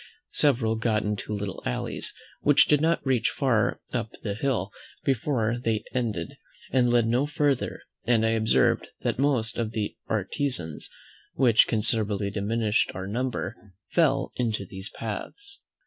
Several 0.33 0.77
got 0.77 1.03
into 1.03 1.31
little 1.31 1.61
alleys, 1.63 2.11
which 2.39 2.65
did 2.67 2.81
not 2.81 3.05
reach 3.05 3.29
far 3.29 3.79
up 3.93 4.09
the 4.23 4.33
hill 4.33 4.71
before 5.03 5.59
they 5.63 5.83
ended, 5.93 6.37
and 6.71 6.89
led 6.89 7.05
no 7.05 7.27
further; 7.27 7.81
and 8.05 8.25
I 8.25 8.29
observed 8.29 8.87
that 9.01 9.19
most 9.19 9.59
of 9.59 9.73
the 9.73 9.95
artizans, 10.09 10.89
which 11.35 11.67
considerably 11.67 12.31
diminished 12.31 12.91
our 12.95 13.05
number, 13.05 13.73
fell 13.91 14.31
into 14.37 14.65
these 14.65 14.89
paths. 14.89 15.59